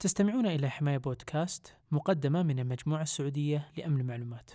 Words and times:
تستمعون 0.00 0.46
إلى 0.46 0.70
حماية 0.70 0.98
بودكاست 0.98 1.74
مقدمة 1.90 2.42
من 2.42 2.58
المجموعة 2.58 3.02
السعودية 3.02 3.68
لأمن 3.76 4.00
المعلومات. 4.00 4.50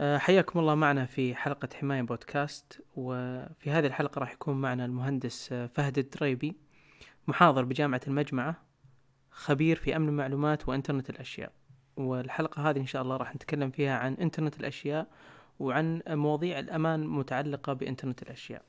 آه، 0.00 0.18
حياكم 0.18 0.58
الله 0.58 0.74
معنا 0.74 1.04
في 1.06 1.34
حلقة 1.34 1.68
حماية 1.74 2.02
بودكاست 2.02 2.82
وفي 2.96 3.70
هذه 3.70 3.86
الحلقة 3.86 4.18
راح 4.18 4.32
يكون 4.32 4.60
معنا 4.60 4.84
المهندس 4.84 5.52
آه، 5.52 5.66
فهد 5.66 5.98
الدريبي 5.98 6.56
محاضر 7.28 7.64
بجامعة 7.64 8.00
المجمعة 8.06 8.56
خبير 9.30 9.76
في 9.76 9.96
أمن 9.96 10.08
المعلومات 10.08 10.68
وإنترنت 10.68 11.10
الأشياء. 11.10 11.59
والحلقة 11.96 12.70
هذه 12.70 12.78
إن 12.78 12.86
شاء 12.86 13.02
الله 13.02 13.16
راح 13.16 13.34
نتكلم 13.34 13.70
فيها 13.70 13.98
عن 13.98 14.14
إنترنت 14.14 14.60
الأشياء 14.60 15.06
وعن 15.60 16.02
مواضيع 16.08 16.58
الأمان 16.58 17.06
متعلقة 17.06 17.72
بإنترنت 17.72 18.22
الأشياء. 18.22 18.62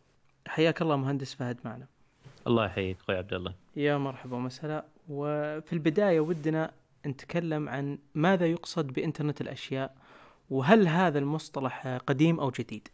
حياك 0.48 0.81
الله 0.81 0.95
مهندس 0.95 1.34
فهد 1.34 1.57
معنا. 1.65 1.88
الله 2.48 2.65
يحييك 2.65 2.98
أخوي 2.99 3.17
عبد 3.17 3.34
الله. 3.34 3.53
يا 3.76 3.98
مرحبا 3.98 4.35
ومسهلا. 4.35 4.85
وفي 5.09 5.73
البداية 5.73 6.20
ودنا 6.20 6.71
نتكلم 7.05 7.70
عن 7.70 7.98
ماذا 8.15 8.45
يقصد 8.45 8.88
بإنترنت 8.88 9.41
الأشياء 9.41 9.95
وهل 10.49 10.88
هذا 10.88 11.20
المصطلح 11.20 11.88
قديم 11.88 12.40
أو 12.40 12.49
جديد؟ 12.49 12.88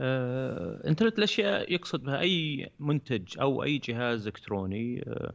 آه، 0.00 0.88
إنترنت 0.88 1.18
الأشياء 1.18 1.72
يقصد 1.72 2.02
بها 2.02 2.20
أي 2.20 2.70
منتج 2.78 3.38
أو 3.40 3.62
أي 3.62 3.78
جهاز 3.78 4.26
إلكتروني 4.26 5.04
آه، 5.06 5.34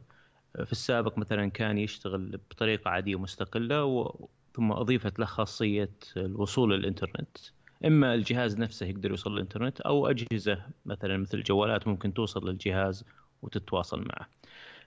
في 0.64 0.72
السابق 0.72 1.18
مثلا 1.18 1.50
كان 1.50 1.78
يشتغل 1.78 2.40
بطريقة 2.50 2.90
عادية 2.90 3.18
مستقله. 3.18 4.12
ثم 4.56 4.72
أضيفت 4.72 5.18
له 5.18 5.26
خاصية 5.26 5.90
الوصول 6.16 6.72
للإنترنت 6.72 7.36
إما 7.84 8.14
الجهاز 8.14 8.58
نفسه 8.58 8.86
يقدر 8.86 9.10
يوصل 9.10 9.34
للإنترنت 9.34 9.80
أو 9.80 10.06
أجهزة 10.06 10.62
مثلا 10.86 11.16
مثل 11.16 11.38
الجوالات 11.38 11.88
ممكن 11.88 12.14
توصل 12.14 12.48
للجهاز 12.48 13.04
وتتواصل 13.42 14.00
معه. 14.00 14.28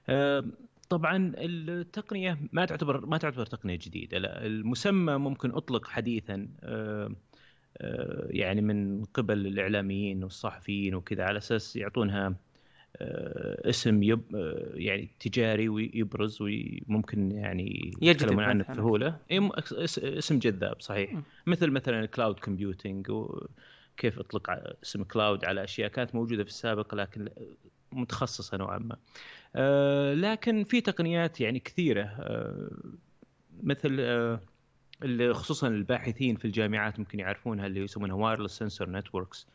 آه، 0.09 0.45
طبعا 0.89 1.33
التقنية 1.37 2.39
ما 2.51 2.65
تعتبر 2.65 3.05
ما 3.05 3.17
تعتبر 3.17 3.45
تقنية 3.45 3.75
جديدة 3.81 4.17
لا 4.17 4.45
المسمى 4.45 5.17
ممكن 5.17 5.51
أطلق 5.51 5.87
حديثا 5.87 6.47
آه، 6.63 7.11
آه، 7.77 8.27
يعني 8.29 8.61
من 8.61 9.05
قبل 9.05 9.47
الإعلاميين 9.47 10.23
والصحفيين 10.23 10.95
وكذا 10.95 11.23
على 11.23 11.37
أساس 11.37 11.75
يعطونها 11.75 12.35
اسم 13.01 14.03
يب 14.03 14.21
يعني 14.73 15.09
تجاري 15.19 15.69
ويبرز 15.69 16.37
وممكن 16.41 17.31
يعني 17.31 17.91
يتكلمون 18.01 18.43
عنه 18.43 18.65
بسهوله 18.69 19.17
اسم 19.99 20.39
جذاب 20.39 20.81
صحيح 20.81 21.13
م. 21.13 21.21
مثل 21.47 21.71
مثلا 21.71 21.99
ال 21.99 22.06
cloud 22.06 22.39
computing 22.39 23.09
وكيف 23.09 24.19
اطلق 24.19 24.49
اسم 24.83 25.03
cloud 25.03 25.45
على 25.45 25.63
أشياء 25.63 25.89
كانت 25.89 26.15
موجودة 26.15 26.43
في 26.43 26.49
السابق 26.49 26.95
لكن 26.95 27.29
متخصصة 27.91 28.57
نوعا 28.57 28.77
ما. 28.77 28.95
آه، 29.55 30.13
لكن 30.13 30.63
في 30.63 30.81
تقنيات 30.81 31.41
يعني 31.41 31.59
كثيرة 31.59 32.03
آه، 32.03 32.69
مثل 33.63 33.97
آه، 33.99 34.39
اللي 35.03 35.33
خصوصا 35.33 35.67
الباحثين 35.67 36.35
في 36.35 36.45
الجامعات 36.45 36.99
ممكن 36.99 37.19
يعرفونها 37.19 37.65
اللي 37.65 37.79
يسمونها 37.79 38.15
wireless 38.15 38.57
sensor 38.57 38.89
networks 38.89 39.47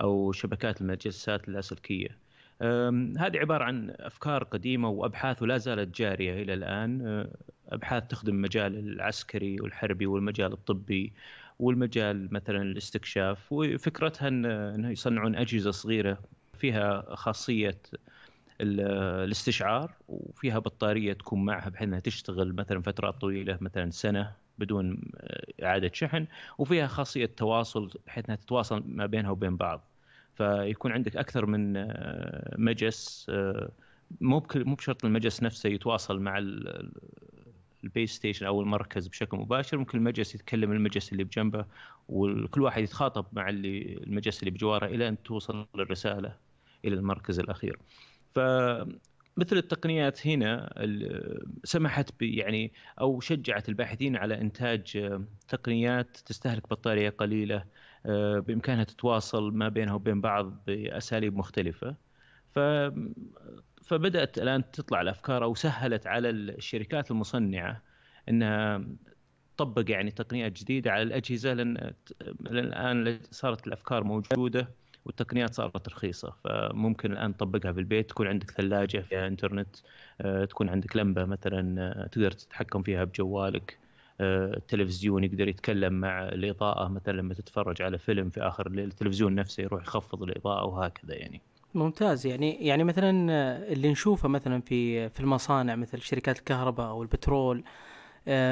أو 0.00 0.32
شبكات 0.32 0.80
المجسات 0.80 1.48
اللاسلكيه. 1.48 2.18
هذه 3.18 3.38
عبارة 3.38 3.64
عن 3.64 3.94
أفكار 3.98 4.44
قديمة 4.44 4.88
وأبحاث 4.88 5.42
ولا 5.42 5.58
زالت 5.58 5.96
جارية 5.96 6.42
إلى 6.42 6.54
الآن. 6.54 7.26
أبحاث 7.68 8.06
تخدم 8.06 8.34
المجال 8.34 8.78
العسكري 8.78 9.60
والحربي 9.60 10.06
والمجال 10.06 10.52
الطبي 10.52 11.12
والمجال 11.58 12.34
مثلا 12.34 12.62
الاستكشاف 12.62 13.52
وفكرتها 13.52 14.28
أنه 14.28 14.90
يصنعون 14.90 15.36
أجهزة 15.36 15.70
صغيرة 15.70 16.18
فيها 16.58 17.14
خاصية 17.14 17.78
الاستشعار 18.60 19.94
وفيها 20.08 20.58
بطارية 20.58 21.12
تكون 21.12 21.44
معها 21.44 21.68
بحيث 21.68 21.88
أنها 21.88 22.00
تشتغل 22.00 22.54
مثلا 22.54 22.82
فترات 22.82 23.20
طويلة 23.20 23.58
مثلا 23.60 23.90
سنة 23.90 24.36
بدون 24.58 25.10
آه، 25.16 25.64
إعادة 25.64 25.90
شحن 25.94 26.26
وفيها 26.58 26.86
خاصية 26.86 27.26
تواصل 27.26 27.90
بحيث 28.06 28.24
أنها 28.24 28.36
تتواصل 28.36 28.82
ما 28.86 29.06
بينها 29.06 29.30
وبين 29.30 29.56
بعض. 29.56 29.91
فيكون 30.42 30.92
عندك 30.92 31.16
أكثر 31.16 31.46
من 31.46 31.76
آه، 31.76 32.54
مجس 32.58 33.26
آه، 33.30 33.70
مو 34.20 34.46
مو 34.54 34.74
بشرط 34.74 35.04
المجس 35.04 35.42
نفسه 35.42 35.68
يتواصل 35.68 36.20
مع 36.20 36.38
ال 37.84 37.90
base 37.90 38.12
station 38.12 38.46
أو 38.46 38.60
المركز 38.60 39.06
بشكل 39.06 39.36
مباشر 39.36 39.78
ممكن 39.78 39.98
المجس 39.98 40.34
يتكلم 40.34 40.72
المجس 40.72 41.12
اللي 41.12 41.24
بجنبه 41.24 41.64
وكل 42.08 42.62
واحد 42.62 42.82
يتخاطب 42.82 43.26
مع 43.32 43.48
اللي 43.48 43.92
المجس 43.92 44.40
اللي 44.40 44.50
بجواره 44.50 44.86
إلى 44.86 45.08
أن 45.08 45.22
توصل 45.22 45.66
الرسالة 45.74 46.36
إلى 46.84 46.94
المركز 46.94 47.38
الأخير. 47.38 47.78
فمثل 48.34 49.56
التقنيات 49.56 50.26
هنا 50.26 50.74
سمحت 51.64 52.10
يعني 52.20 52.72
أو 53.00 53.20
شجعت 53.20 53.68
الباحثين 53.68 54.16
على 54.16 54.40
إنتاج 54.40 55.18
تقنيات 55.48 56.16
تستهلك 56.16 56.68
بطارية 56.68 57.10
قليلة 57.10 57.56
آه، 57.56 57.66
بإمكانها 58.04 58.84
تتواصل 58.84 59.52
ما 59.52 59.68
بينها 59.68 59.94
وبين 59.94 60.20
بعض 60.20 60.64
بأساليب 60.66 61.36
مختلفة. 61.36 61.96
ف 62.54 62.58
فبدأت 63.82 64.38
الآن 64.38 64.70
تطلع 64.70 65.00
الأفكار 65.00 65.44
أو 65.44 65.54
سهلت 65.54 66.06
على 66.06 66.30
الشركات 66.30 67.10
المصنعة 67.10 67.82
إنها 68.28 68.84
تطبق 69.56 69.90
يعني 69.90 70.10
تقنيات 70.10 70.52
جديدة 70.52 70.92
على 70.92 71.02
الأجهزة. 71.02 71.52
لأن 71.52 71.94
الآن 72.46 73.20
صارت 73.30 73.66
الأفكار 73.66 74.04
موجودة 74.04 74.68
والتقنيات 75.04 75.54
صارت 75.54 75.88
رخيصة. 75.88 76.36
فممكن 76.44 77.12
الآن 77.12 77.36
تطبقها 77.36 77.72
في 77.72 77.80
البيت 77.80 78.10
تكون 78.10 78.26
عندك 78.26 78.50
ثلاجة 78.50 78.98
فيها 78.98 79.26
إنترنت 79.26 79.76
آه، 80.20 80.44
تكون 80.44 80.68
عندك 80.68 80.96
لمبة 80.96 81.24
مثلا 81.24 81.82
آه، 81.82 82.06
تقدر 82.06 82.30
تتحكم 82.30 82.82
فيها 82.82 83.04
بجوالك. 83.04 83.78
آه، 83.78 83.81
التلفزيون 84.20 85.24
يقدر 85.24 85.48
يتكلم 85.48 85.92
مع 85.92 86.28
الإضاءة 86.28 86.88
مثلا 86.88 87.12
لما 87.12 87.34
تتفرج 87.34 87.82
على 87.82 87.98
فيلم 87.98 88.30
في 88.30 88.40
آخر 88.40 88.66
التلفزيون 88.66 89.34
نفسه 89.34 89.62
يروح 89.62 89.82
يخفض 89.82 90.22
الإضاءة 90.22 90.64
وهكذا 90.64 91.14
يعني. 91.14 91.40
ممتاز. 91.74 92.26
يعني 92.26 92.66
يعني 92.66 92.84
مثلا 92.84 93.10
اللي 93.72 93.90
نشوفه 93.90 94.28
مثلا 94.28 94.60
في 94.60 95.08
في 95.08 95.20
المصانع 95.20 95.76
مثل 95.76 96.00
شركات 96.00 96.38
الكهرباء 96.38 96.88
أو 96.88 97.02
البترول 97.02 97.64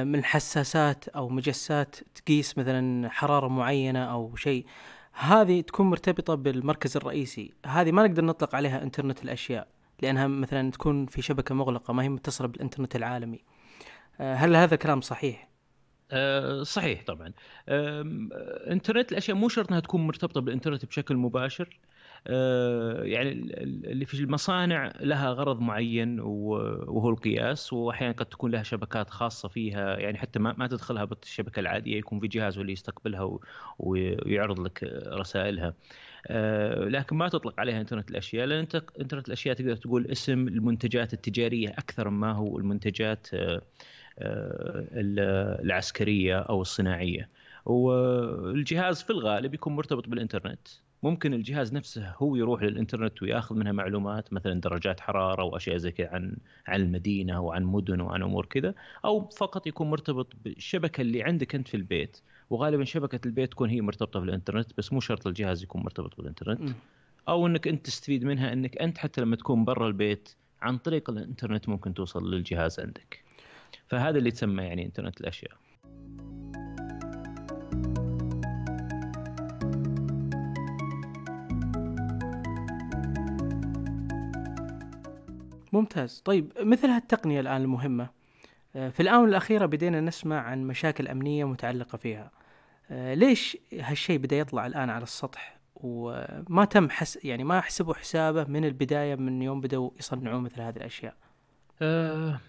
من 0.05 0.25
حساسات 0.25 1.09
أو 1.09 1.29
مجسات 1.29 1.97
تقيس 2.15 2.59
مثلا 2.59 3.09
حرارة 3.09 3.49
معينة 3.49 4.05
أو 4.05 4.37
شيء 4.37 4.67
هذه 5.13 5.61
تكون 5.61 5.91
مرتبطة 5.91 6.35
بالمركز 6.35 6.97
الرئيسي. 6.97 7.55
هذه 7.67 7.93
ما 7.93 8.07
نقدر 8.07 8.25
نطلق 8.25 8.55
عليها 8.55 8.83
إنترنت 8.83 9.25
الأشياء 9.25 9.69
لأنها 10.03 10.27
مثلا 10.27 10.71
تكون 10.71 11.07
في 11.07 11.23
شبكة 11.23 11.55
مغلقة 11.55 11.93
ما 11.93 12.03
هي 12.03 12.09
متصلة 12.09 12.49
بالإنترنت 12.49 12.97
العالمي. 12.97 13.41
آه، 14.21 14.35
هل 14.35 14.57
هذا 14.57 14.77
كلام 14.77 15.01
صحيح؟ 15.01 15.50
أه 16.11 16.63
صحيح 16.63 17.05
طبعا. 17.05 17.33
أه 17.69 18.01
إنترنت 18.71 19.13
الأشياء 19.13 19.37
مو 19.37 19.49
شرط 19.49 19.69
إنها 19.69 19.81
تكون 19.81 20.07
مرتبطة 20.07 20.41
بالإنترنت 20.41 20.85
بشكل 20.85 21.17
مباشر. 21.17 21.79
آه، 22.27 23.03
يعني 23.03 23.33
اللي 23.93 24.05
في 24.05 24.15
المصانع 24.15 24.93
لها 25.01 25.31
غرض 25.31 25.61
معين 25.61 26.21
وهو 26.21 27.11
القياس 27.11 27.73
واحيانا 27.73 28.15
قد 28.15 28.27
تكون 28.27 28.51
لها 28.51 28.63
شبكات 28.63 29.11
خاصة 29.11 29.49
فيها 29.49 29.99
يعني 29.99 30.19
حتى 30.19 30.39
ما, 30.39 30.55
ما 30.59 30.67
تدخلها 30.67 31.05
بالشبكة 31.05 31.61
العادية 31.61 31.99
يكون 31.99 32.21
في 32.21 32.29
جهاز 32.29 32.57
هو 32.57 32.61
اللي 32.63 32.73
يستقبلها 32.73 33.39
ويعرض 33.79 34.61
لك 34.61 34.85
رسائلها. 35.07 35.75
آه، 36.27 36.85
لكن 36.85 37.17
ما 37.17 37.29
تطلق 37.29 37.61
عليها 37.61 37.81
إنترنت 37.81 38.11
الأشياء 38.11 38.47
لأن 38.47 38.67
إنترنت 39.01 39.29
الأشياء 39.29 39.55
تقدر 39.57 39.77
تقول 39.77 40.07
اسم 40.07 40.49
المنتجات 40.49 41.13
التجارية 41.15 41.69
أكثر 41.69 42.11
ما 42.11 42.33
هو 42.33 42.59
المنتجات 42.59 43.27
آه، 43.35 43.63
العسكرية 45.63 46.39
أو 46.39 46.63
الصناعية. 46.63 47.29
والجهاز 47.65 49.03
في 49.03 49.11
الغالب 49.11 49.55
يكون 49.55 49.77
مرتبط 49.77 50.09
بالإنترنت. 50.09 50.69
ممكن 51.03 51.35
الجهاز 51.35 51.75
نفسه 51.75 52.15
هو 52.17 52.37
يروح 52.37 52.63
للإنترنت 52.63 53.23
ويأخذ 53.23 53.57
منها 53.57 53.73
معلومات 53.73 54.33
مثلا 54.33 54.61
درجات 54.61 55.01
حرارة 55.01 55.45
واشياء 55.45 55.77
زي 55.77 55.91
كذا 55.91 56.09
عن 56.09 56.37
عن 56.67 56.81
المدينة 56.81 57.41
وعن 57.41 57.65
مدن 57.65 58.01
وعن 58.01 58.23
أمور 58.23 58.47
كذا 58.47 58.75
أو 59.05 59.29
فقط 59.29 59.67
يكون 59.67 59.91
مرتبط 59.91 60.33
بالشبكة 60.45 61.01
اللي 61.01 61.23
عندك 61.23 61.55
أنت 61.55 61.69
في 61.69 61.77
البيت. 61.77 62.21
وغالبا 62.51 62.85
شبكة 62.85 63.21
البيت 63.27 63.51
تكون 63.51 63.71
هي 63.71 63.81
مرتبطة 63.81 64.21
بالإنترنت 64.21 64.71
بس 64.79 64.93
مو 64.93 65.01
شرط 65.01 65.27
الجهاز 65.27 65.63
يكون 65.63 65.83
مرتبط 65.83 66.17
بالإنترنت. 66.17 66.71
أو 67.29 67.47
إنك 67.47 67.69
أنت 67.69 67.87
تستفيد 67.87 68.25
منها 68.25 68.53
إنك 68.53 68.79
أنت 68.79 68.99
حتى 68.99 69.21
لما 69.21 69.37
تكون 69.37 69.65
برا 69.65 69.89
البيت 69.89 70.35
عن 70.63 70.79
طريق 70.79 71.11
الإنترنت 71.11 71.69
ممكن 71.69 71.95
توصل 71.95 72.31
للجهاز 72.35 72.81
عندك. 72.81 73.25
فهذا 73.87 74.19
اللي 74.19 74.31
تسمى 74.31 74.63
يعني 74.63 74.87
إنترنت 74.87 75.21
الأشياء. 75.21 75.53
ممتاز. 85.73 86.23
طيب 86.25 86.53
مثل 86.61 86.89
هالتقنية 86.89 87.41
الآن 87.41 87.63
المهمة 87.63 88.09
في 88.73 89.01
الآونة 89.01 89.29
الأخيرة 89.29 89.67
بدينا 89.67 90.01
نسمع 90.01 90.41
عن 90.41 90.63
مشاكل 90.67 91.09
أمنية 91.09 91.45
متعلقة 91.45 91.99
فيها. 91.99 92.31
ليش 92.91 93.57
هالشيء 93.73 94.19
بدأ 94.19 94.37
يطلع 94.37 94.67
الآن 94.67 94.91
على 94.91 95.03
السطح؟ 95.03 95.61
وما 95.75 96.65
تم 96.65 96.91
حس 96.91 97.25
يعني 97.25 97.45
ما 97.45 97.61
حسبوا 97.61 97.95
حسابه 97.95 98.45
من 98.45 98.65
البداية 98.65 99.15
من 99.15 99.43
يوم 99.43 99.61
بدأوا 99.61 99.91
يصنعون 99.99 100.43
مثل 100.43 100.61
هذه 100.61 100.77
الأشياء؟ 100.77 101.15
أه 101.83 102.41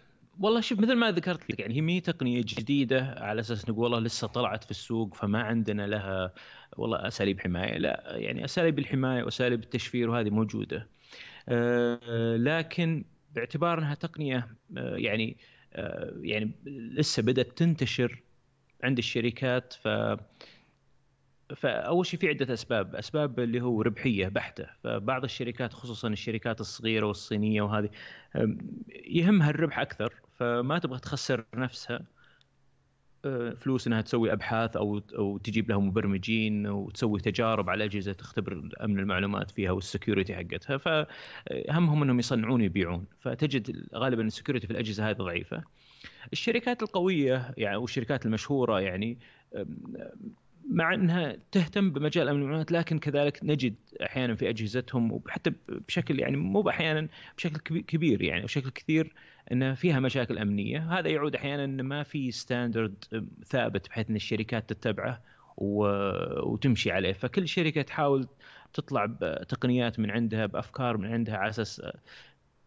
والله 0.42 0.62
شوف 0.62 0.80
مثل 0.80 0.96
ما 0.96 1.12
ذكرت 1.12 1.50
لك 1.52 1.60
يعني 1.60 1.76
هي 1.76 1.82
مي 1.82 2.02
تقنية 2.02 2.42
جديدة 2.48 3.16
على 3.18 3.42
أساس 3.42 3.70
نقول 3.70 3.84
والله 3.84 4.00
لسه 4.00 4.28
طلعت 4.28 4.64
في 4.64 4.72
السوق 4.72 5.16
فما 5.16 5.42
عندنا 5.44 5.88
لها 5.88 6.34
والله 6.78 7.08
أساليب 7.08 7.40
حماية. 7.40 7.78
لا 7.78 8.18
يعني 8.18 8.46
أساليب 8.46 8.80
الحماية 8.80 9.24
وأساليب 9.24 9.64
التشفير 9.64 10.10
وهذه 10.10 10.30
موجودة. 10.30 10.90
أه 11.50 12.38
لكن 12.38 13.06
باعتبار 13.36 13.80
أنها 13.80 13.96
تقنية 13.96 14.56
أه 14.78 14.96
يعني 14.98 15.38
أه 15.74 16.14
يعني 16.22 16.52
لسه 16.66 17.24
بدأت 17.24 17.58
تنتشر 17.58 18.24
عند 18.84 18.98
الشركات 18.98 19.74
ف 19.74 19.88
فأول 21.56 22.06
شيء 22.06 22.20
في 22.20 22.28
عدة 22.28 22.54
أسباب، 22.54 22.96
أسباب 22.96 23.40
اللي 23.40 23.62
هو 23.62 23.82
ربحية 23.82 24.28
بحتة، 24.28 24.66
فبعض 24.84 25.24
الشركات 25.24 25.74
خصوصا 25.74 26.08
الشركات 26.08 26.62
الصغيرة 26.62 27.06
والصينية 27.06 27.62
وهذه 27.62 27.90
يهمها 29.06 29.50
الربح 29.50 29.80
أكثر 29.80 30.14
فما 30.36 30.80
تبغى 30.80 31.00
تخسر 31.00 31.46
نفسها 31.56 32.02
أه، 33.26 33.50
فلوس 33.50 33.88
إنها 33.88 34.02
تسوي 34.02 34.34
أبحاث 34.34 34.78
أو 34.78 35.02
أو 35.16 35.38
تجيب 35.38 35.70
لها 35.70 35.78
مبرمجين 35.78 36.68
وتسوي 36.68 37.20
تجارب 37.20 37.70
على 37.70 37.84
أجهزة 37.84 38.14
تختبر 38.14 38.70
أمن 38.84 39.00
المعلومات 39.00 39.52
فيها 39.52 39.72
وال 39.72 39.85
security 39.85 40.36
حقتها. 40.36 40.78
فهمهم 40.78 42.04
إنهم 42.04 42.20
يصنعون 42.20 42.62
ويبيعون 42.62 43.06
فتجد 43.20 43.88
غالبا 43.96 44.24
ال 44.24 44.29
security 44.29 44.68
في 44.68 44.74
الأجهزة 44.74 45.10
هذه 45.10 45.16
ضعيفة. 45.16 45.64
الشركات 46.34 46.84
القوية 46.84 47.54
يعني 47.58 47.78
والشركات 47.78 48.26
المشهورة 48.26 48.82
يعني 48.82 49.18
مع 50.72 50.94
إنها 50.94 51.38
تهتم 51.52 51.92
بمجال 51.92 52.30
أمن 52.30 52.40
المعلومات 52.40 52.72
لكن 52.72 53.00
كذلك 53.00 53.40
نجد 53.44 53.76
أحيانا 54.04 54.36
في 54.36 54.50
أجهزتهم 54.50 55.12
وحتى 55.12 55.54
بشكل 55.88 56.20
يعني 56.20 56.38
مو 56.38 56.70
أحيانا 56.70 57.08
بشكل 57.38 57.82
كبير 57.82 58.22
يعني 58.22 58.44
بشكل 58.44 58.70
كثير 58.70 59.14
ان 59.52 59.76
فيها 59.76 60.00
مشاكل 60.00 60.38
أمنية، 60.38 61.00
هذا 61.00 61.10
يعود 61.10 61.36
أحيانا 61.36 61.64
ان 61.64 61.82
ما 61.82 62.04
في 62.04 62.32
ستاندرد 62.32 63.04
ثابت 63.46 63.90
بحيث 63.90 64.10
إن 64.10 64.16
الشركات 64.16 64.74
تتبعه 64.74 65.22
وتمشي 65.58 66.92
عليه، 66.92 67.14
فكل 67.14 67.48
شركة 67.48 67.82
تحاول 67.82 68.28
تطلع 68.74 69.06
بتقنيات 69.06 70.00
من 70.00 70.12
عندها 70.12 70.46
بأفكار 70.46 70.98
من 70.98 71.14
عندها 71.14 71.38
على 71.38 71.50
أساس 71.50 71.82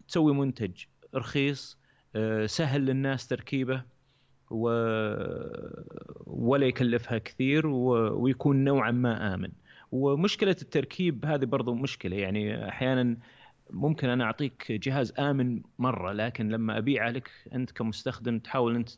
تسوي 0.09 0.35
منتج 0.35 0.85
رخيص 1.15 1.79
آه، 2.17 2.47
سهل 2.47 2.81
للناس 2.87 3.29
تركيبه 3.29 3.83
و... 4.51 4.69
ولا 6.55 6.67
يكلفها 6.67 7.19
كثير. 7.19 7.67
ويكون 7.67 8.65
نوعا 8.65 8.91
ما 8.91 9.35
آمن 9.35 9.53
ومشكلة 9.93 10.56
التركيب 10.62 11.25
هذه 11.27 11.45
برضو 11.45 11.75
مشكلة 11.75 12.17
يعني 12.17 12.69
أحيانا 12.69 13.17
ممكن 13.71 14.09
أنا 14.09 14.25
أعطيك 14.25 14.73
جهاز 14.73 15.12
آمن 15.19 15.62
مرة 15.79 16.12
لكن 16.12 16.49
لما 16.49 16.79
أبيعه 16.79 17.11
لك 17.11 17.31
أنت 17.55 17.71
كمستخدم 17.71 18.39
تحاول 18.39 18.75
أنت 18.77 18.91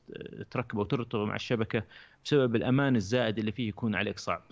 تركبه 0.50 0.80
وتربطه 0.80 1.24
مع 1.24 1.34
الشبكة 1.34 1.82
بسبب 2.24 2.56
الأمان 2.56 2.96
الزائد 2.96 3.38
اللي 3.38 3.52
فيه 3.52 3.68
يكون 3.68 3.94
عليك 3.94 4.18
صعب. 4.18 4.42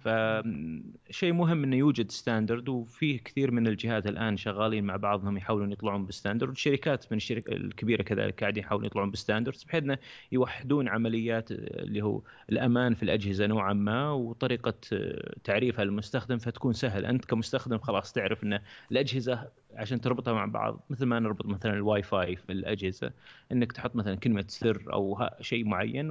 فشيء 0.00 1.32
مهم 1.32 1.64
إنه 1.64 1.76
يوجد 1.76 2.10
standard 2.10 2.68
وفيه 2.68 3.18
كثير 3.18 3.50
من 3.50 3.66
الجهات 3.66 4.06
الآن 4.06 4.36
شغالين 4.36 4.84
مع 4.84 4.96
بعضهم 4.96 5.36
يحاولون 5.36 5.72
يطلعون 5.72 6.06
ب 6.06 6.11
standard 6.11 6.48
والشركات 6.48 7.12
من 7.12 7.16
الشركات 7.16 7.52
الكبيرة 7.56 8.02
كذلك 8.02 8.40
قاعدين 8.40 8.62
يحاولون 8.64 8.86
يطلعون 8.86 9.10
ب 9.10 9.15
standards 9.15 9.64
بحيث 9.64 9.82
إنه 9.82 9.98
يوحدون 10.32 10.88
عمليات 10.88 11.50
اللي 11.52 12.02
هو 12.02 12.22
الأمان 12.50 12.94
في 12.94 13.02
الأجهزة 13.02 13.46
نوعا 13.46 13.72
ما 13.72 14.10
وطريقة 14.10 14.74
تعريفها 15.44 15.84
للمستخدم 15.84 16.38
فتكون 16.38 16.72
سهل 16.72 17.06
أنت 17.06 17.24
كمستخدم 17.24 17.78
خلاص 17.78 18.12
تعرف 18.12 18.44
إن 18.44 18.60
الأجهزة 18.92 19.48
عشان 19.74 20.00
تربطها 20.00 20.32
مع 20.34 20.44
بعض 20.46 20.80
مثل 20.90 21.06
ما 21.06 21.18
نربط 21.18 21.46
مثلا 21.46 21.72
الواي 21.72 22.02
فاي 22.02 22.36
في 22.36 22.52
الأجهزة 22.52 23.12
إنك 23.52 23.72
تحط 23.72 23.96
مثلا 23.96 24.14
كلمة 24.14 24.44
سر 24.48 24.82
أو 24.92 25.28
شيء 25.40 25.64
معين 25.64 26.10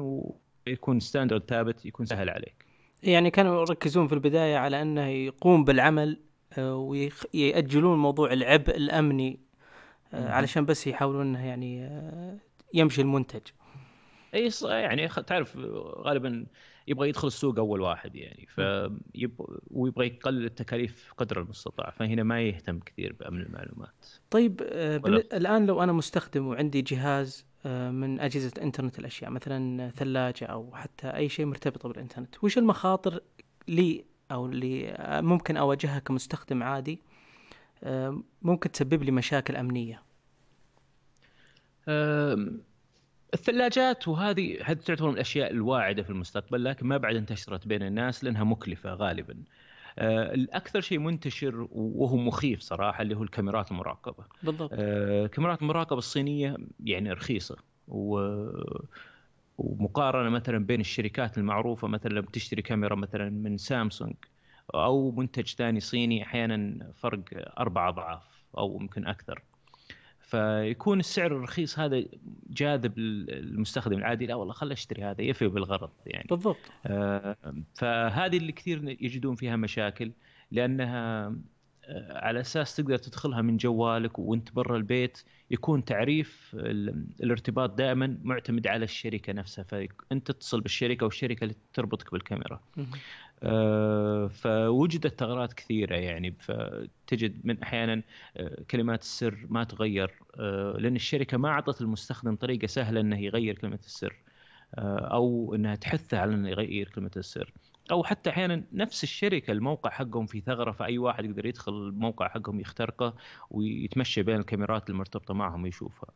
ويكون 0.68 1.00
standard 1.00 1.44
ثابت 1.48 1.86
يكون 1.86 2.06
سهل 2.06 2.30
عليك. 2.30 2.71
يعني 3.04 3.32
كانوا 3.32 3.62
يركزون 3.62 4.08
في 4.08 4.14
البداية 4.14 4.58
على 4.58 4.82
أنه 4.82 5.08
يقوم 5.08 5.64
بالعمل 5.64 6.20
آه، 6.58 6.76
ويأجلون 6.76 7.98
موضوع 7.98 8.34
العبء 8.34 8.78
الأمني 8.78 9.40
آه، 10.14 10.30
علشان 10.30 10.66
بس 10.66 10.88
يحاولون 10.88 11.28
أنه 11.28 11.46
يعني 11.46 11.84
آه، 11.84 12.38
يمشي 12.74 13.02
المنتج. 13.02 13.42
أي 14.34 14.50
يعني 14.64 15.08
تعرف 15.08 15.58
غالبا 15.98 16.46
يبغى 16.88 17.10
يدخل 17.10 17.28
السوق 17.28 17.60
أول 17.60 17.82
واحد 17.82 18.16
يعني 18.16 18.48
ف 18.48 18.62
ويبغى 19.72 20.08
يقلل 20.08 20.46
التكاليف 20.46 21.14
قدر 21.18 21.42
المستطاع 21.42 21.90
فهنا 21.90 22.24
ما 22.24 22.42
يهتم 22.42 22.80
كثير 22.80 23.16
بأمن 23.20 23.42
المعلومات. 23.42 24.06
طيب 24.30 24.62
الآن 25.34 25.66
لو 25.66 25.84
أنا 25.84 25.92
مستخدم 25.92 26.48
وعندي 26.48 26.82
جهاز 26.82 27.46
من 27.66 28.20
أجهزة 28.20 28.52
إنترنت 28.62 29.00
الأشياء 29.00 29.32
مثلا 29.32 29.90
ثلاجة 29.90 30.46
أو 30.46 30.76
حتى 30.76 31.08
أي 31.08 31.30
شيء 31.30 31.46
مرتبطة 31.46 31.90
بالإنترنت 31.90 32.44
وش 32.44 32.58
المخاطر 32.58 33.20
لي 33.68 34.06
أو 34.32 34.46
اللي 34.46 34.96
ممكن 35.02 35.58
أواجهها 35.58 36.00
كمستخدم 36.00 36.64
عادي 36.64 37.00
آه، 37.84 38.22
ممكن 38.42 38.72
تسبب 38.72 39.04
لي 39.04 39.12
مشاكل 39.12 39.56
أمنية 39.56 40.02
الثلاجات 43.34 44.08
وهذه 44.08 44.58
هذه 44.64 44.78
تعتبر 44.78 45.08
من 45.08 45.14
الأشياء 45.14 45.52
الواعدة 45.52 46.04
في 46.04 46.10
المستقبل 46.10 46.64
لكن 46.64 46.88
ما 46.88 46.98
بعد 46.98 47.16
انتشرت 47.16 47.68
بين 47.68 47.84
الناس 47.84 48.24
لأنها 48.24 48.44
مكلفة 48.44 48.94
غالبا. 48.94 49.36
آه، 50.00 50.34
الأكثر 50.34 50.82
شيء 50.82 51.00
منتشر 51.00 51.68
وهو 51.72 52.18
مخيف 52.18 52.62
صراحة 52.62 53.02
اللي 53.02 53.16
هو 53.16 53.24
الكاميرات 53.24 53.72
المراقبة. 53.72 54.26
بالضبط. 54.44 54.72
آه، 54.74 55.28
كاميرات 55.28 55.62
المراقبة 55.62 55.98
الصينية 55.98 56.58
يعني 56.80 57.12
رخيصة 57.12 57.58
و 57.88 58.20
ومقارنة 59.58 60.30
مثلا 60.30 60.66
بين 60.66 60.80
الشركات 60.80 61.38
المعروفة 61.38 61.88
مثلا 61.88 62.12
لما 62.12 62.28
تشتري 62.34 62.62
كاميرا 62.62 62.96
مثلا 62.96 63.30
من 63.30 63.58
سامسونج 63.58 64.16
أو 64.74 65.12
منتج 65.12 65.56
ثاني 65.56 65.80
صيني 65.80 66.24
أحيانا 66.24 66.92
فرق 66.96 67.24
أربع 67.60 67.90
أضعاف 67.90 68.24
أو 68.58 68.78
يمكن 68.82 69.08
أكثر. 69.08 69.44
فيكون 70.32 71.00
السعر 71.00 71.32
الرخيص 71.32 71.80
هذا 71.80 72.04
جاذب 72.50 73.00
للمستخدم 73.00 73.98
العادي. 73.98 74.26
لا 74.26 74.36
والله 74.36 74.54
خل 74.54 74.72
أشتري 74.72 75.04
هذا 75.04 75.22
يفي 75.22 75.48
بالغرض 75.48 75.90
يعني. 76.06 76.28
بالضبط. 76.30 76.58
آه 76.86 77.38
فهذه 77.76 78.38
اللي 78.38 78.52
كثير 78.52 78.98
يجدون 79.02 79.36
فيها 79.36 79.56
مشاكل 79.56 80.12
لأنها 80.52 81.36
آه 81.86 82.18
على 82.18 82.40
أساس 82.40 82.76
تقدر 82.76 82.98
تدخلها 82.98 83.42
من 83.42 83.58
جوالك 83.58 84.20
وأنت 84.20 84.52
برا 84.52 84.78
البيت 84.78 85.24
يكون 85.52 85.86
تعريف 85.86 86.52
الارتباط 87.24 87.74
دائما 87.74 88.18
معتمد 88.24 88.68
على 88.68 88.84
الشركة 88.84 89.34
نفسها. 89.34 89.64
فأنت 89.64 90.32
تتصل 90.32 90.62
بالشركة 90.62 91.06
والشركة 91.06 91.44
اللي 91.44 91.56
تربطك 91.74 92.12
بالكاميرا. 92.12 92.62
فوجدت 94.28 95.20
ثغرات 95.20 95.54
كثيرة 95.54 95.96
يعني 95.96 96.36
فتجد 96.40 97.46
من 97.46 97.62
أحيانا 97.62 98.02
آه، 98.38 98.64
كلمات 98.72 99.02
السر 99.02 99.46
ما 99.50 99.64
تغير 99.64 100.12
آه، 100.36 100.76
لأن 100.80 100.96
الشركة 100.96 101.38
ما 101.38 101.50
أعطت 101.50 101.82
المستخدم 101.82 102.36
طريقة 102.36 102.68
سهلة 102.68 103.02
إنه 103.02 103.20
يغير 103.20 103.56
كلمة 103.56 103.80
السر 103.86 104.16
أو 104.78 105.56
إنها 105.56 105.76
تحثه 105.76 106.20
على 106.20 106.34
إنه 106.34 106.50
يغير 106.50 106.90
كلمة 106.90 107.12
السر 107.18 107.54
أو 107.92 108.04
حتى 108.04 108.30
أحيانا 108.30 108.64
نفس 108.74 109.04
الشركة 109.04 109.52
الموقع 109.52 109.90
حقهم 109.90 110.26
في 110.26 110.42
ثغرة 110.42 110.72
فأي 110.72 110.98
واحد 110.98 111.26
يقدر 111.26 111.46
يدخل 111.46 111.72
الموقع 111.72 112.28
حقهم 112.28 112.60
يخترقه 112.60 113.16
ويتمشى 113.50 114.24
بين 114.24 114.36
الكاميرات 114.36 114.90
المرتبطة 114.90 115.34
معهم 115.34 115.64
ويشوفها. 115.64 116.10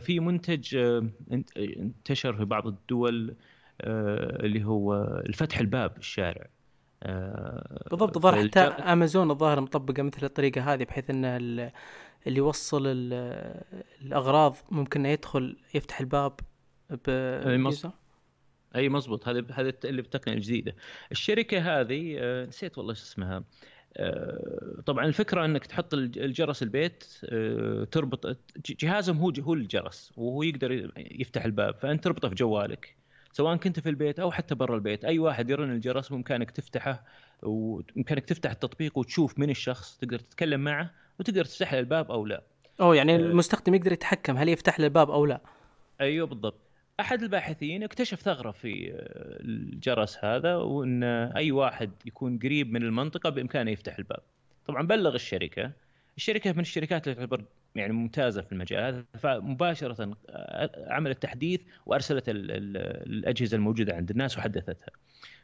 في 0.00 0.20
منتج 0.20 0.76
انتشر 1.58 2.36
في 2.36 2.44
بعض 2.44 2.66
الدول 2.66 3.30
آه، 3.30 3.34
اللي 3.80 4.64
هو 4.64 4.94
الفتح 5.26 5.58
الباب 5.58 5.96
الشارع. 5.98 6.46
آه، 7.02 7.84
بالضبط 7.90 8.16
الظاهر 8.16 8.48
حتى 8.48 8.60
امازون 8.60 9.30
الظاهر 9.30 9.60
مطبقة 9.60 10.02
مثل 10.02 10.26
الطريقة 10.26 10.74
هذه 10.74 10.84
بحيث 10.84 11.10
انه 11.10 11.36
اللي 11.36 11.72
يوصل 12.26 12.82
الأغراض 14.02 14.56
ممكن 14.70 15.06
يدخل 15.06 15.56
يفتح 15.74 16.00
الباب 16.00 16.40
بفيزا 16.90 17.92
أي 18.76 18.88
مزبوط 18.88 19.28
هذا 19.28 19.44
هذا 19.52 19.72
اللي 19.84 20.02
بالتقنيه 20.02 20.36
الجديده 20.36 20.74
الشركة 21.12 21.80
هذه 21.80 22.16
آه، 22.18 22.46
نسيت 22.46 22.78
والله 22.78 22.90
إيش 22.90 23.02
اسمها. 23.02 23.44
طبعا 24.86 25.06
الفكرة 25.06 25.44
إنك 25.44 25.66
تحط 25.66 25.94
الجرس 25.94 26.62
البيت 26.62 27.04
تربط 27.92 28.38
جهازهم 28.68 29.18
هو 29.18 29.32
هو 29.40 29.54
الجرس 29.54 30.12
وهو 30.16 30.42
يقدر 30.42 30.90
يفتح 30.96 31.44
الباب 31.44 31.74
فأنت 31.74 32.04
تربطه 32.04 32.28
في 32.28 32.34
جوالك. 32.34 32.96
سواء 33.32 33.56
كنت 33.56 33.80
في 33.80 33.88
البيت 33.88 34.20
أو 34.20 34.30
حتى 34.30 34.54
برا 34.54 34.74
البيت 34.74 35.04
أي 35.04 35.18
واحد 35.18 35.50
يرن 35.50 35.70
الجرس 35.70 36.08
بإمكانك 36.08 36.50
تفتحه 36.50 37.04
وبامكانك 37.42 38.24
تفتح 38.24 38.50
التطبيق 38.50 38.98
وتشوف 38.98 39.38
من 39.38 39.50
الشخص 39.50 39.96
تقدر 39.96 40.18
تتكلم 40.18 40.60
معه 40.60 40.90
وتقدر 41.20 41.44
تفتح 41.44 41.72
له 41.72 41.80
الباب 41.80 42.10
أو 42.10 42.26
لا. 42.26 42.42
أوه 42.80 42.96
يعني 42.96 43.14
أه. 43.14 43.16
المستخدم 43.16 43.74
يقدر 43.74 43.92
يتحكم 43.92 44.36
هل 44.36 44.48
يفتح 44.48 44.80
له 44.80 44.86
الباب 44.86 45.10
أو 45.10 45.26
لا. 45.26 45.40
أيوه 46.00 46.26
بالضبط. 46.26 46.60
أحد 47.00 47.22
الباحثين 47.22 47.82
اكتشف 47.82 48.20
ثغرة 48.20 48.50
في 48.50 48.92
الجرس 49.40 50.24
هذا 50.24 50.56
وإن 50.56 51.02
أي 51.36 51.52
واحد 51.52 51.90
يكون 52.06 52.38
قريب 52.38 52.72
من 52.72 52.82
المنطقة 52.82 53.30
بإمكانه 53.30 53.70
يفتح 53.70 53.98
الباب. 53.98 54.20
طبعا 54.66 54.86
بلغ 54.86 55.14
الشركة. 55.14 55.72
الشركة 56.16 56.52
من 56.52 56.60
الشركات 56.60 57.08
اللي 57.08 57.14
تعتبر 57.14 57.44
يعني 57.74 57.92
ممتازة 57.92 58.42
في 58.42 58.52
المجال 58.52 58.82
هذا 58.82 59.04
فمباشره 59.18 60.16
عملت 60.86 61.22
تحديث 61.22 61.60
وأرسلت 61.86 62.24
الأجهزة 62.28 63.56
الموجودة 63.56 63.94
عند 63.94 64.10
الناس 64.10 64.38
وحدثتها. 64.38 64.90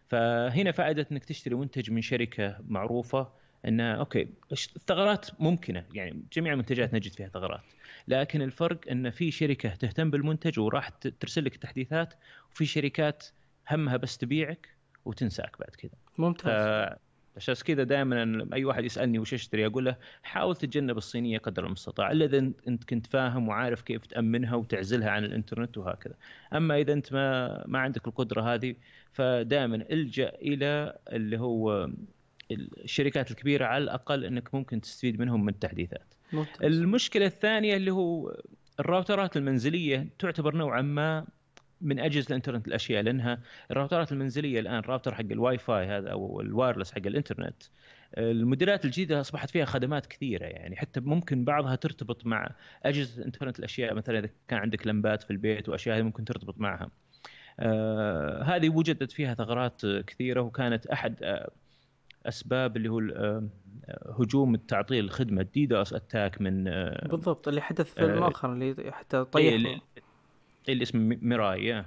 فهنا 0.08 0.72
فائدة 0.72 1.06
إنك 1.12 1.24
تشتري 1.24 1.54
منتج 1.54 1.90
من 1.90 2.02
شركة 2.02 2.58
معروفة 2.68 3.32
انها 3.68 3.94
أوكي 3.94 4.28
الثغرات 4.52 5.40
ممكنة 5.40 5.84
يعني 5.94 6.22
جميع 6.32 6.52
المنتجات 6.52 6.94
نجد 6.94 7.12
فيها 7.12 7.28
ثغرات 7.28 7.60
لكن 8.08 8.42
الفرق 8.42 8.90
إن 8.90 9.10
في 9.10 9.30
شركة 9.30 9.68
تهتم 9.68 10.10
بالمنتج 10.10 10.58
وراح 10.60 10.88
ترسل 10.88 11.44
لك 11.44 11.54
التحديثات 11.54 12.14
وفي 12.50 12.66
شركات 12.66 13.26
همها 13.70 13.96
بس 13.96 14.18
تبيعك 14.18 14.68
وتنساك 15.04 15.58
بعد 15.58 15.70
كذا. 15.70 15.92
ممتاز. 16.18 16.96
عشان 17.36 17.54
كذا 17.54 17.82
دائما 17.82 18.46
أي 18.52 18.64
واحد 18.64 18.84
يسألني 18.84 19.18
وش 19.18 19.34
أشتري 19.34 19.66
أقول 19.66 19.84
له 19.84 19.96
حاول 20.22 20.56
تتجنب 20.56 20.96
الصينية 20.96 21.38
قدر 21.38 21.66
المستطاع 21.66 22.10
إلا 22.10 22.24
إذا 22.24 22.38
أنت 22.68 22.84
كنت 22.84 23.06
فاهم 23.06 23.48
وعارف 23.48 23.82
كيف 23.82 24.06
تأمنها 24.06 24.56
وتعزلها 24.56 25.10
عن 25.10 25.24
الإنترنت 25.24 25.78
وهكذا 25.78 26.14
أما 26.52 26.80
إذا 26.80 26.92
أنت 26.92 27.12
ما 27.12 27.64
ما 27.66 27.78
عندك 27.78 28.06
القدرة 28.06 28.54
هذه 28.54 28.74
فدائما 29.12 29.76
ألجأ 29.76 30.28
إلى 30.28 30.98
اللي 31.12 31.40
هو 31.40 31.90
الشركات 32.50 33.30
الكبيرة 33.30 33.64
على 33.64 33.84
الأقل 33.84 34.24
إنك 34.24 34.54
ممكن 34.54 34.80
تستفيد 34.80 35.20
منهم 35.20 35.42
من 35.42 35.48
التحديثات 35.48 36.14
ممتاز. 36.32 36.62
المشكلة 36.62 37.26
الثانية 37.26 37.76
اللي 37.76 37.90
هو 37.90 38.36
الراوترات 38.80 39.36
المنزلية 39.36 40.08
تعتبر 40.18 40.56
نوعا 40.56 40.82
ما 40.82 41.26
من 41.84 41.98
أجهزة 41.98 42.28
الإنترنت 42.28 42.68
الأشياء 42.68 43.02
لأنها 43.02 43.40
الراوترات 43.70 44.12
المنزلية 44.12 44.60
الآن 44.60 44.78
الراوتر 44.78 45.14
حق 45.14 45.20
الواي 45.20 45.58
فاي 45.58 45.86
هذا 45.86 46.10
أو 46.10 46.40
ال 46.40 46.46
wireless 46.46 46.92
حق 46.92 47.06
الإنترنت 47.06 47.62
الموديلات 48.18 48.84
الجديدة 48.84 49.20
أصبحت 49.20 49.50
فيها 49.50 49.64
خدمات 49.64 50.06
كثيرة 50.06 50.44
يعني 50.44 50.76
حتى 50.76 51.00
ممكن 51.00 51.44
بعضها 51.44 51.74
ترتبط 51.74 52.26
مع 52.26 52.50
أجهزة 52.84 53.18
الإنترنت 53.18 53.58
الأشياء 53.58 53.94
مثلا 53.94 54.18
إذا 54.18 54.28
كان 54.48 54.58
عندك 54.58 54.86
لمبات 54.86 55.22
في 55.22 55.30
البيت 55.30 55.68
وأشياء 55.68 55.96
هذه 55.96 56.02
ممكن 56.02 56.24
ترتبط 56.24 56.60
معها. 56.60 56.90
آه 57.60 58.42
هذه 58.42 58.68
وجدت 58.68 59.12
فيها 59.12 59.34
ثغرات 59.34 59.86
كثيرة 60.06 60.40
وكانت 60.40 60.86
أحد 60.86 61.22
آه، 61.22 61.50
أسباب 62.26 62.76
اللي 62.76 62.88
هو 62.88 63.00
آه، 63.00 63.48
هجوم 64.18 64.54
التعطيل 64.54 65.04
الخدمه 65.04 65.40
الديدوس 65.40 65.92
أتاك 65.92 66.40
من 66.40 66.68
آه، 66.68 67.08
بالضبط 67.08 67.48
اللي 67.48 67.60
حدث 67.60 67.94
في 67.94 68.06
مؤخرا 68.06 68.52
اللي 68.52 68.92
حتى 68.92 69.24
طيب 69.24 69.80
اللي 70.68 70.82
اسمه 70.82 71.18
ميراي 71.22 71.84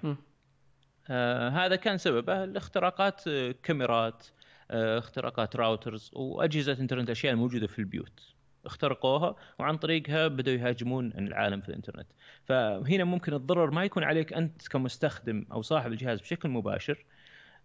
آه 1.10 1.50
هذا 1.50 1.76
كان 1.76 1.98
سببه 1.98 2.44
الاختراقات 2.44 3.28
آه، 3.28 3.56
كاميرات 3.64 4.28
آه 4.72 4.98
اختراقات 4.98 5.56
راوترز 5.56 6.12
وأجهزة 6.14 6.74
إنترنت 6.80 7.10
أشياء 7.10 7.34
الموجوده 7.34 7.68
في 7.68 7.80
البيوت. 7.80 8.34
اخترقوها 8.66 9.36
وعن 9.60 9.78
طريقها 9.78 10.28
بدأوا 10.28 10.58
يهاجمون 10.58 11.14
العالم 11.18 11.62
في 11.62 11.70
الإنترنت. 11.70 12.08
فهنا 12.46 13.04
ممكن 13.04 13.34
الضرر 13.34 13.72
ما 13.72 13.84
يكون 13.84 14.04
عليك 14.04 14.34
أنت 14.34 14.68
كمستخدم 14.68 15.46
أو 15.52 15.62
صاحب 15.62 15.92
الجهاز 15.92 16.22
بشكل 16.22 16.50
مباشر 16.50 17.06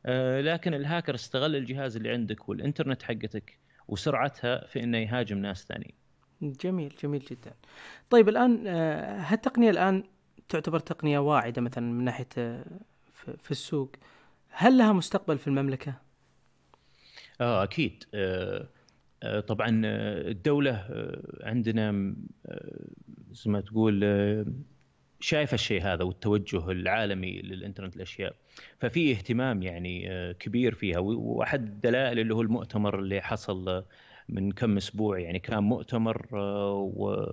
آه 0.07 0.40
لكن 0.40 0.75
الهاكر 0.75 1.14
استغل 1.14 1.57
الجهاز 1.57 1.97
اللي 1.97 2.11
عندك 2.11 2.49
والإنترنت 2.49 3.02
حقتك 3.02 3.59
وسرعتها 3.88 4.66
في 4.66 4.83
إنه 4.83 4.99
يهاجم 4.99 5.38
ناس 5.38 5.64
ثانيين. 5.64 5.95
جميل 6.42 6.95
جميل 7.02 7.21
جدا. 7.31 7.54
طيب 8.11 8.28
الآن 8.28 8.66
آه، 8.66 9.21
هالتقنية 9.21 9.71
الآن 9.71 10.04
تعتبر 10.49 10.78
تقنية 10.78 11.18
واعدة 11.18 11.62
مثلا 11.62 11.92
من 11.92 12.04
ناحية 12.04 12.28
آه، 12.38 12.64
في 13.42 13.50
السوق. 13.50 13.90
هل 14.49 14.78
لها 14.78 14.92
مستقبل 14.92 15.38
في 15.38 15.46
المملكة؟ 15.46 15.94
آه 17.40 17.62
أكيد. 17.62 18.04
آه, 18.14 18.68
آه، 19.22 19.40
طبعا 19.40 19.82
آه، 19.84 20.30
الدولة 20.30 20.87
عندنا 21.42 22.14
زي 23.32 23.50
ما 23.50 23.61
تقول 23.61 24.04
شايفة 25.20 25.54
الشيء 25.54 25.82
هذا 25.82 26.04
والتوجه 26.04 26.70
العالمي 26.70 27.42
للإنترنت 27.42 27.96
الأشياء. 27.96 28.34
ففي 28.78 29.12
اهتمام 29.12 29.62
يعني 29.62 30.08
كبير 30.34 30.75
فيها. 30.75 30.99
وأحد 30.99 31.62
الدلائل 31.66 32.18
اللي 32.18 32.34
هو 32.34 32.42
المؤتمر 32.42 32.99
اللي 32.99 33.20
حصل 33.20 33.84
من 34.28 34.52
كم 34.52 34.76
أسبوع 34.76 35.18
يعني 35.18 35.38
كان 35.38 35.62
مؤتمر 35.62 36.37
و 36.72 37.32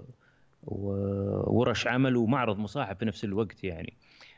وورش 0.64 1.88
عمل 1.88 2.16
ومعرض 2.16 2.58
مصاحب 2.58 2.98
في 2.98 3.06
نفس 3.06 3.24
الوقت 3.24 3.64
يعني. 3.64 3.94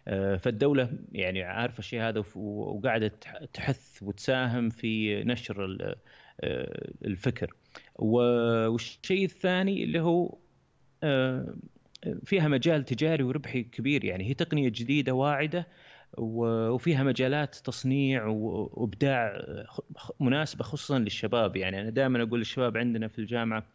آه، 0.08 0.36
فالدولة 0.36 0.90
يعني 1.12 1.44
عارفة 1.44 1.80
الشيء 1.80 2.02
هذا 2.02 2.24
وقاعدة 2.36 3.12
تحث 3.54 4.04
وتساهم 4.04 4.70
في 4.70 5.24
نشر 5.24 5.78
آه، 6.42 6.90
الفكر. 7.06 7.54
والشيء 7.96 9.26
الثاني 9.26 9.84
اللي 9.84 10.00
هو 10.00 10.38
آه، 11.04 11.56
فيها 12.26 12.48
مجال 12.48 12.86
تجاري 12.86 13.24
وربحي 13.24 13.64
كبير 13.64 14.06
يعني. 14.06 14.30
هي 14.30 14.34
تقنية 14.34 14.70
جديدة 14.70 15.14
واعدة 15.14 15.68
وفيها 16.18 17.04
مجالات 17.04 17.56
تصنيع 17.56 18.26
وإبداع 18.26 19.46
مناسبة 20.20 20.64
خصوصا 20.64 21.00
للشباب 21.00 21.56
يعني. 21.56 21.82
أنا 21.82 21.90
دائما 21.90 22.24
أقول 22.24 22.40
للشباب 22.40 22.78
عندنا 22.78 23.08
في 23.08 23.20
الجامعة 23.20 23.66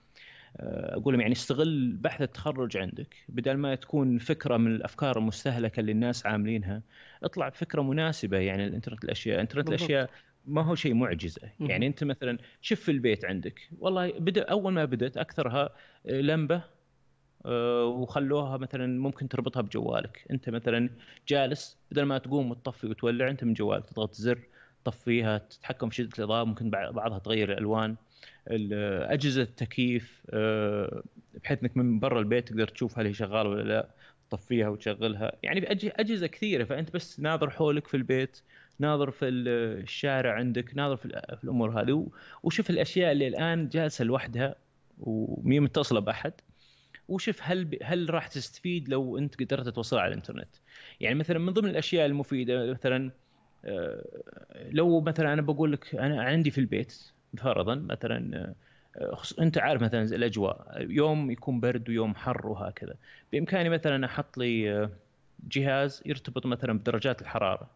أقول 0.60 1.14
لهم 1.14 1.20
يعني 1.20 1.32
استغل 1.32 1.92
بحث 1.92 2.22
التخرج 2.22 2.76
عندك 2.76 3.16
بدل 3.28 3.54
ما 3.54 3.74
تكون 3.74 4.18
فكرة 4.18 4.56
من 4.56 4.74
الأفكار 4.74 5.18
المستهلكة 5.18 5.80
اللي 5.80 5.92
الناس 5.92 6.26
عاملينها 6.26 6.82
اطلع 7.24 7.48
بفكرة 7.48 7.82
مناسبة 7.82 8.38
يعني 8.38 8.66
الإنترنت 8.66 9.04
الأشياء 9.04 9.40
انترنت 9.40 9.68
الأشياء 9.68 10.10
ما 10.46 10.62
هو 10.62 10.74
شيء 10.74 10.94
معجزة. 10.94 11.50
يعني 11.60 11.86
أنت 11.86 12.04
مثلا 12.04 12.38
شوف 12.60 12.80
في 12.80 12.90
البيت 12.90 13.24
عندك 13.24 13.68
والله 13.78 14.12
بدأ 14.18 14.42
أول 14.42 14.72
ما 14.72 14.84
بدأت 14.84 15.16
أكثرها 15.16 15.70
آه، 16.06 16.20
لمبة 16.20 16.62
آه، 17.46 17.84
وخلوها 17.84 18.56
مثلا 18.56 19.00
ممكن 19.00 19.28
تربطها 19.28 19.60
بجوالك. 19.60 20.26
أنت 20.30 20.50
مثلا 20.50 20.90
جالس 21.28 21.78
بدل 21.90 22.02
ما 22.02 22.18
تقوم 22.18 22.50
وتطفي 22.50 22.86
وتولع 22.86 23.28
أنت 23.28 23.44
من 23.44 23.54
جوالك 23.54 23.86
تضغط 23.86 24.14
زر 24.14 24.40
تطفيها 24.84 25.38
تتحكم 25.38 25.88
في 25.88 25.94
شدة 25.94 26.10
الإضاءة 26.18 26.44
ممكن 26.44 26.70
بعضها 26.70 27.18
تغير 27.18 27.52
الألوان. 27.52 27.96
أجهزة 28.48 29.42
التكييف 29.42 30.22
آه، 30.30 31.02
بحيث 31.34 31.58
إنك 31.62 31.76
من 31.76 31.98
برا 31.98 32.20
البيت 32.20 32.48
تقدر 32.48 32.68
تشوف 32.68 32.98
هل 32.98 33.06
هي 33.06 33.14
شغالة 33.14 33.48
ولا 33.48 33.62
لا 33.62 33.88
تطفيها 34.30 34.68
وتشغلها. 34.68 35.32
يعني 35.42 35.72
أجهزة 35.72 36.26
كثيرة 36.26 36.64
فأنت 36.64 36.94
بس 36.94 37.20
ناظر 37.20 37.50
حولك 37.50 37.86
في 37.86 37.96
البيت 37.96 38.40
ناظر 38.78 39.10
في 39.10 39.28
الشارع 39.28 40.32
عندك 40.34 40.76
ناظر 40.76 40.96
في 40.96 41.44
الأمور 41.44 41.80
هذه 41.80 42.08
وشوف 42.42 42.70
الأشياء 42.70 43.12
اللي 43.12 43.28
الآن 43.28 43.68
جالسة 43.68 44.04
لوحدها 44.04 44.54
ومي 44.98 45.60
متصلة 45.60 46.00
بأحد 46.00 46.32
وشوف 47.08 47.38
هل 47.42 47.78
هل 47.82 48.14
راح 48.14 48.28
تستفيد 48.28 48.88
لو 48.88 49.18
أنت 49.18 49.42
قدرت 49.42 49.68
توصلها 49.68 50.02
على 50.02 50.08
الإنترنت. 50.08 50.56
يعني 51.00 51.14
مثلا 51.14 51.38
من 51.38 51.52
ضمن 51.52 51.68
الأشياء 51.70 52.06
المفيدة 52.06 52.72
مثلا 52.72 53.10
آه، 53.64 54.04
لو 54.70 55.00
مثلا 55.00 55.32
أنا 55.32 55.42
بقول 55.42 55.72
لك 55.72 55.94
أنا 55.94 56.22
عندي 56.22 56.50
في 56.50 56.58
البيت 56.58 57.15
فرضا 57.36 57.74
مثلا 57.74 58.54
آه، 58.96 59.18
أنت 59.40 59.58
عارف 59.58 59.82
مثلا 59.82 60.02
الأجواء 60.02 60.86
يوم 60.90 61.30
يكون 61.30 61.60
برد 61.60 61.88
ويوم 61.88 62.14
حر 62.14 62.46
وهكذا. 62.46 62.94
بإمكاني 63.32 63.68
مثلا 63.68 64.06
أحط 64.06 64.38
لي 64.38 64.72
آه، 64.72 64.90
جهاز 65.48 66.02
يرتبط 66.06 66.46
مثلا 66.46 66.78
بدرجات 66.78 67.22
الحرارة. 67.22 67.70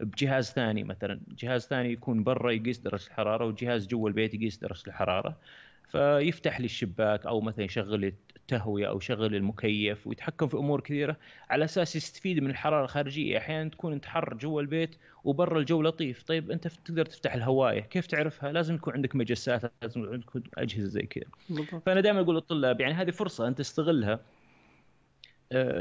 بجهاز 0.00 0.52
ثاني 0.52 0.84
مثلا 0.84 1.20
جهاز 1.28 1.66
ثاني 1.66 1.92
يكون 1.92 2.24
برا 2.24 2.50
يقيس 2.50 2.78
درجة 2.78 3.06
الحرارة 3.06 3.44
وجهاز 3.44 3.86
جوا 3.86 4.08
البيت 4.08 4.34
يقيس 4.34 4.58
درجة 4.58 4.82
الحرارة. 4.88 5.40
فيفتح 5.88 6.60
لي 6.60 6.64
الشباك 6.64 7.26
أو 7.26 7.40
مثلا 7.40 7.64
يشغل 7.64 8.00
لي 8.00 8.14
التهوية 8.52 8.88
أو 8.88 8.96
يشغل 8.96 9.34
المكيف 9.34 10.06
ويتحكم 10.06 10.48
في 10.48 10.56
أمور 10.56 10.80
كثيرة 10.80 11.16
على 11.50 11.64
أساس 11.64 11.96
يستفيد 11.96 12.38
من 12.38 12.50
الحرارة 12.50 12.84
الخارجية. 12.84 13.38
أحيانا 13.38 13.70
تكون 13.70 13.92
أنت 13.92 14.06
حر 14.06 14.34
جوا 14.34 14.60
البيت 14.60 14.96
وبرا 15.24 15.58
الجو 15.58 15.82
لطيف. 15.82 16.22
طيب 16.22 16.50
أنت 16.50 16.68
تقدر 16.68 17.06
تفتح 17.06 17.34
الهواية. 17.34 17.80
كيف 17.80 18.06
تعرفها؟ 18.06 18.52
لازم 18.52 18.74
يكون 18.74 18.94
عندك 18.94 19.16
مجسات 19.16 19.72
لازم 19.82 20.00
يكون 20.02 20.12
عندك 20.12 20.58
أجهزة 20.58 20.88
زي 20.88 21.02
كذا. 21.02 21.24
فأنا 21.86 22.00
دائما 22.00 22.20
أقول 22.20 22.34
للطلاب 22.34 22.80
يعني 22.80 22.94
هذه 22.94 23.10
فرصة 23.10 23.48
انت 23.48 23.60
استغلها 23.60 24.20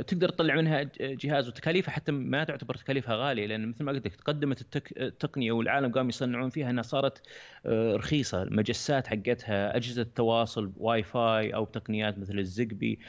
تقدر 0.08 0.30
تطلع 0.30 0.56
منها 0.56 0.90
جهاز 1.00 1.48
وتكاليفها 1.48 1.92
حتى 1.92 2.12
ما 2.12 2.44
تعتبر 2.44 2.76
تكاليفها 2.76 3.16
غالية 3.16 3.46
لأن 3.46 3.68
مثل 3.70 3.84
ما 3.84 3.92
قلت 3.92 4.06
لك 4.06 4.16
تقدمت 4.16 4.62
التك... 4.62 5.02
التقنية 5.02 5.52
والعالم 5.52 5.92
قاموا 5.92 6.10
يصنعون 6.10 6.50
فيها 6.50 6.70
إنها 6.70 6.84
صارت 6.84 7.22
آه، 7.66 7.96
رخيصة. 7.96 8.44
المجسات 8.44 9.08
حقتها 9.08 9.76
أجهزة 9.76 10.02
التواصل 10.02 10.74
واي 10.78 11.04
فاي 11.04 11.56
أو 11.56 11.66
تقنيات 11.66 12.20
مثل 12.20 12.40
ال 12.40 12.48
ZigBee 12.48 13.00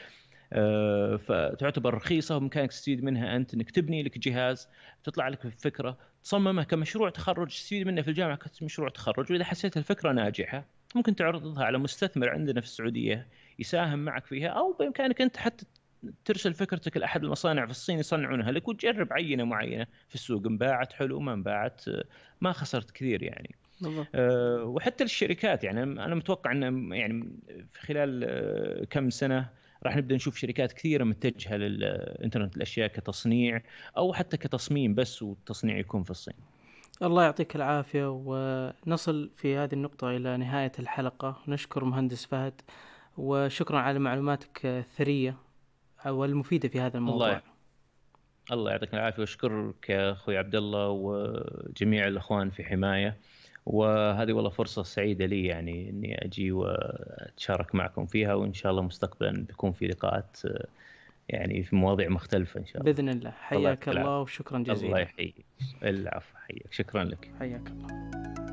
آه، 0.53 1.15
فتعتبر 1.15 1.93
رخيصة 1.93 2.35
وبإمكانك 2.35 2.69
تستفيد 2.69 3.03
منها 3.03 3.35
أنت. 3.35 3.53
إنك 3.53 3.71
تبني 3.71 4.03
لك 4.03 4.17
جهاز 4.17 4.69
تطلع 5.03 5.27
لك 5.27 5.47
فكرة 5.47 5.97
تصممها 6.23 6.63
كمشروع 6.63 7.09
تخرج 7.09 7.47
تستفيد 7.47 7.87
منه 7.87 8.01
في 8.01 8.07
الجامعة 8.07 8.37
كمشروع 8.59 8.89
تخرج. 8.89 9.31
وإذا 9.31 9.43
حسيت 9.43 9.77
الفكرة 9.77 10.11
ناجحة 10.11 10.65
ممكن 10.95 11.15
تعرضها 11.15 11.63
على 11.63 11.77
مستثمر 11.77 12.29
عندنا 12.29 12.61
في 12.61 12.67
السعودية 12.67 13.27
يساهم 13.59 13.99
معك 13.99 14.25
فيها 14.25 14.47
أو 14.47 14.73
بإمكانك 14.73 15.21
أنت 15.21 15.37
حتى 15.37 15.65
ترسل 16.25 16.53
فكرتك 16.53 16.97
لأحد 16.97 17.23
المصانع 17.23 17.65
في 17.65 17.71
الصين 17.71 17.99
يصنعونها 17.99 18.51
لك 18.51 18.67
وتجرب 18.67 19.13
عينة 19.13 19.43
معينة 19.43 19.87
في 20.09 20.15
السوق 20.15 20.45
انباعت 20.45 20.93
حلو 20.93 21.19
ما 21.19 21.33
انباعت 21.33 21.81
ما 22.41 22.51
خسرت 22.51 22.91
كثير 22.91 23.23
يعني. 23.23 23.55
أه 24.15 24.63
وحتى 24.63 25.03
الشركات 25.03 25.63
يعني 25.63 25.83
أنا 25.83 26.15
متوقع 26.15 26.51
إن 26.51 26.91
يعني 26.91 27.29
في 27.73 27.81
خلال 27.81 28.23
آه، 28.23 28.85
كم 28.85 29.09
سنة 29.09 29.49
راح 29.83 29.97
نبدأ 29.97 30.15
نشوف 30.15 30.37
شركات 30.37 30.73
كثيرة 30.73 31.03
متجهة 31.03 31.55
للإنترنت 31.55 32.57
الأشياء 32.57 32.87
كتصنيع 32.87 33.61
أو 33.97 34.13
حتى 34.13 34.37
كتصميم 34.37 34.95
بس 34.95 35.23
والتصنيع 35.23 35.77
يكون 35.77 36.03
في 36.03 36.11
الصين. 36.11 36.33
الله 37.01 37.23
يعطيك 37.23 37.55
العافية 37.55 38.09
ونصل 38.09 39.29
في 39.35 39.57
هذه 39.57 39.73
النقطة 39.73 40.09
إلى 40.09 40.37
نهاية 40.37 40.71
الحلقة 40.79 41.41
نشكر 41.47 41.83
مهندس 41.83 42.25
فهد 42.25 42.61
وشكرا 43.17 43.79
على 43.79 43.99
معلوماتك 43.99 44.65
الثرية 44.65 45.35
والمفيده 46.05 46.69
في 46.69 46.79
هذا 46.79 46.97
الموضوع. 46.97 47.27
الله 47.27 47.41
الله 48.51 48.71
يعطيك 48.71 48.93
العافية. 48.93 49.19
وأشكرك 49.19 49.89
يا 49.89 50.11
أخوي 50.11 50.37
عبد 50.37 50.55
الله 50.55 50.89
وجميع 50.89 52.07
الأخوان 52.07 52.49
في 52.49 52.63
حماية. 52.63 53.17
وهذه 53.65 54.33
والله 54.33 54.49
فرصة 54.49 54.83
سعيدة 54.83 55.25
لي 55.25 55.45
يعني 55.45 55.89
إني 55.89 56.25
أجي 56.25 56.51
وأتشارك 56.51 57.75
معكم 57.75 58.05
فيها 58.05 58.33
وإن 58.33 58.53
شاء 58.53 58.71
الله 58.71 58.81
مستقبلا 58.81 59.45
بيكون 59.45 59.71
في 59.71 59.87
لقاءات 59.87 60.37
يعني 61.29 61.63
في 61.63 61.75
مواضيع 61.75 62.09
مختلفة 62.09 62.59
إن 62.59 62.65
شاء 62.65 62.81
الله. 62.81 62.91
بإذن 62.91 63.09
الله. 63.09 63.31
حياك 63.31 63.89
الله, 63.89 64.01
الله 64.01 64.21
وشكرا 64.21 64.59
جزيلا. 64.59 64.87
الله 64.87 64.99
يحييك. 64.99 65.45
العفو 65.83 66.37
حياك. 66.37 66.73
شكرا 66.73 67.03
لك. 67.03 67.31
حياك 67.39 67.67
الله. 67.67 68.46